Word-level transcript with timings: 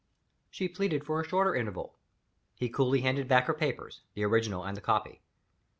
She 0.49 0.67
pleaded 0.67 1.03
for 1.05 1.21
a 1.21 1.23
shorter 1.23 1.53
interval. 1.53 1.93
He 2.55 2.69
coolly 2.69 3.01
handed 3.01 3.27
back 3.27 3.45
her 3.45 3.53
papers; 3.53 4.01
the 4.15 4.25
original 4.25 4.63
and 4.63 4.75
the 4.75 4.81
copy. 4.81 5.21